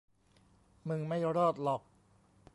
[0.87, 1.81] มึงไม่รอดหรอก